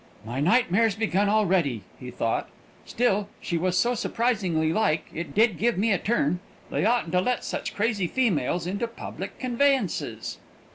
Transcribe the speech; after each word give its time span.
"My 0.25 0.39
nightmare's 0.39 0.95
begun 0.95 1.29
already," 1.29 1.83
he 1.99 2.09
thought. 2.09 2.49
"Still, 2.87 3.27
she 3.39 3.55
was 3.55 3.77
so 3.77 3.93
surprisingly 3.93 4.73
like, 4.73 5.05
it 5.13 5.35
did 5.35 5.59
give 5.59 5.77
me 5.77 5.91
a 5.91 5.99
turn. 5.99 6.39
They 6.71 6.83
oughtn't 6.83 7.11
to 7.11 7.21
let 7.21 7.45
such 7.45 7.75
crazy 7.75 8.07
females 8.07 8.65
into 8.65 8.87
public 8.87 9.37
conveyances!" 9.37 10.39